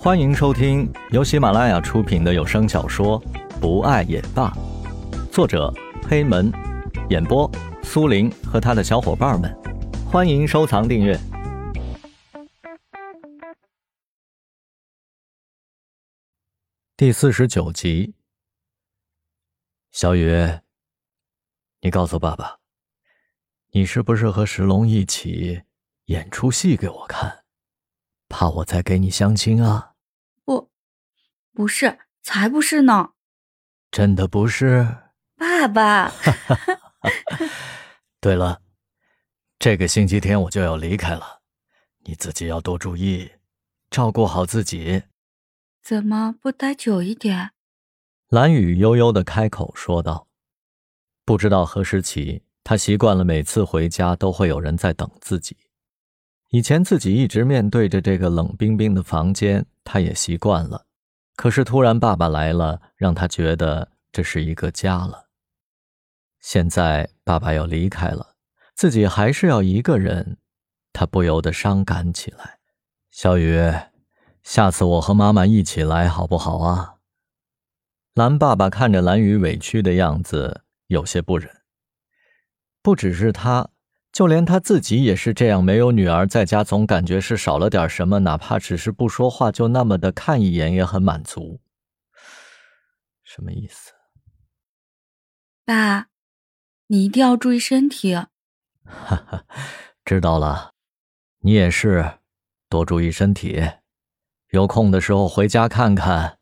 [0.00, 3.20] 欢迎收听由喜马拉雅出品的有声小说
[3.60, 4.48] 《不爱也罢》，
[5.32, 5.74] 作者
[6.08, 6.52] 黑门，
[7.10, 7.50] 演播
[7.82, 9.52] 苏林和他的小伙伴们。
[10.06, 11.18] 欢迎收藏订阅。
[16.96, 18.14] 第四十九集，
[19.90, 20.60] 小雨，
[21.80, 22.58] 你告诉爸爸，
[23.72, 25.62] 你是不是和石龙一起
[26.04, 27.44] 演出戏给我看？
[28.30, 29.87] 怕我再给你相亲啊？
[31.58, 33.14] 不，是，才不是呢！
[33.90, 34.86] 真的不是，
[35.36, 36.12] 爸爸。
[38.22, 38.62] 对了，
[39.58, 41.40] 这个星期天我就要离开了，
[42.04, 43.28] 你自己要多注意，
[43.90, 45.02] 照顾好自己。
[45.82, 47.50] 怎么不待久一点？
[48.28, 50.28] 蓝雨悠悠的开口说道。
[51.24, 55.56] 不知道何时起，他习惯了每次回家都会有人在等自己。
[56.50, 60.84] 以前自己一直面对着这个冷冰冰的房间，他也习惯了。
[61.38, 65.28] 可是突然爸爸来了，让他觉得这是一个家了。
[66.40, 68.34] 现在爸爸要离开了，
[68.74, 70.38] 自己还是要一个人，
[70.92, 72.58] 他不由得伤感起来。
[73.12, 73.72] 小雨，
[74.42, 76.96] 下次我和妈妈一起来好不好啊？
[78.14, 81.48] 蓝爸爸看着蓝雨委屈的样子，有些不忍。
[82.82, 83.70] 不只是他。
[84.18, 91.60] 就连他自己也是这样，没有女儿在家，总感觉是少了点什么，哪怕只是不说话，就那么的看一眼也很满足。
[93.22, 93.92] 什么意思？
[95.64, 96.08] 爸，
[96.88, 98.12] 你一定要注意身体。
[98.12, 98.28] 哈
[98.84, 99.44] 哈，
[100.04, 100.72] 知道了，
[101.42, 102.18] 你也是，
[102.68, 103.64] 多注意身体，
[104.50, 106.40] 有空的时候回家看看。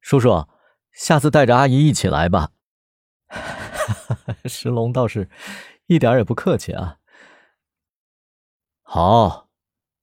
[0.00, 0.48] 叔叔，
[0.90, 2.50] 下次带着阿姨一起来吧。
[4.46, 5.30] 石龙倒是。
[5.88, 6.98] 一点也不客气啊！
[8.82, 9.48] 好，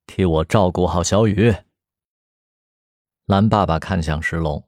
[0.08, 1.55] 替我照顾好小雨。
[3.25, 4.67] 蓝爸爸看向石龙，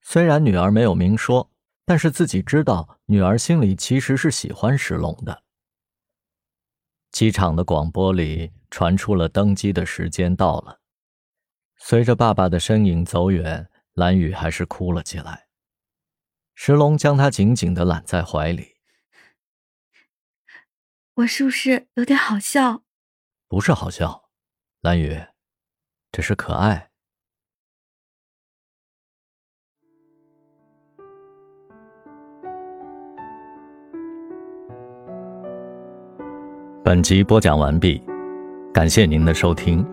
[0.00, 1.52] 虽然女儿没有明说，
[1.84, 5.44] 但是自己知道女儿心里其实是喜欢石龙的。
[7.12, 10.80] 机场的广播里传出了登机的时间到了，
[11.76, 15.46] 随着爸爸的身影走远，蓝雨还是哭了起来。
[16.56, 18.77] 石龙将她紧紧的揽在怀里。
[21.18, 22.82] 我是不是有点好笑？
[23.48, 24.30] 不是好笑，
[24.82, 25.20] 蓝雨，
[26.12, 26.90] 这是可爱。
[36.84, 38.00] 本集播讲完毕，
[38.72, 39.84] 感谢您的收听，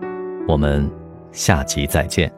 [0.46, 0.88] 我们
[1.32, 2.32] 下集再见。